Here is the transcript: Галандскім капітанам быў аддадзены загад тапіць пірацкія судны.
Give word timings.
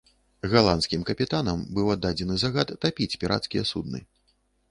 Галандскім 0.53 1.03
капітанам 1.09 1.59
быў 1.79 1.91
аддадзены 1.95 2.39
загад 2.43 2.73
тапіць 2.85 3.17
пірацкія 3.25 3.63
судны. 3.73 3.99